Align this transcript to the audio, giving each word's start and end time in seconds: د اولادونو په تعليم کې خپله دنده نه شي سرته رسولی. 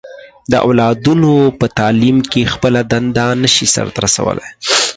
د 0.51 0.53
اولادونو 0.65 1.31
په 1.59 1.65
تعليم 1.79 2.17
کې 2.31 2.51
خپله 2.53 2.79
دنده 2.91 3.25
نه 3.41 3.49
شي 3.55 3.65
سرته 3.75 3.99
رسولی. 4.05 4.47